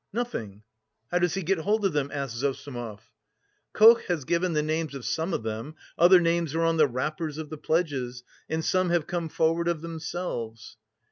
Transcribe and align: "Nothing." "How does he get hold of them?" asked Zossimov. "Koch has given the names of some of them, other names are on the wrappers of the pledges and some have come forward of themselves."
"Nothing." 0.11 0.63
"How 1.11 1.19
does 1.19 1.35
he 1.35 1.43
get 1.43 1.59
hold 1.59 1.85
of 1.85 1.93
them?" 1.93 2.09
asked 2.11 2.35
Zossimov. 2.37 3.11
"Koch 3.71 4.03
has 4.05 4.25
given 4.25 4.53
the 4.53 4.63
names 4.63 4.95
of 4.95 5.05
some 5.05 5.31
of 5.31 5.43
them, 5.43 5.75
other 5.95 6.19
names 6.19 6.55
are 6.55 6.63
on 6.63 6.77
the 6.77 6.87
wrappers 6.87 7.37
of 7.37 7.51
the 7.51 7.57
pledges 7.59 8.23
and 8.49 8.65
some 8.65 8.89
have 8.89 9.05
come 9.05 9.29
forward 9.29 9.67
of 9.67 9.81
themselves." 9.81 10.77